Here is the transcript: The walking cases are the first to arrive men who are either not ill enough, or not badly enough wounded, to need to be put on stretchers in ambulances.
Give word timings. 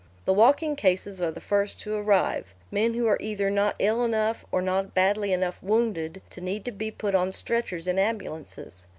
The 0.25 0.33
walking 0.33 0.75
cases 0.75 1.21
are 1.21 1.29
the 1.29 1.39
first 1.39 1.79
to 1.81 1.93
arrive 1.93 2.55
men 2.71 2.95
who 2.95 3.05
are 3.05 3.19
either 3.21 3.51
not 3.51 3.75
ill 3.77 4.03
enough, 4.03 4.43
or 4.51 4.59
not 4.59 4.95
badly 4.95 5.31
enough 5.31 5.61
wounded, 5.61 6.23
to 6.31 6.41
need 6.41 6.65
to 6.65 6.71
be 6.71 6.89
put 6.89 7.13
on 7.13 7.33
stretchers 7.33 7.85
in 7.85 7.99
ambulances. 7.99 8.87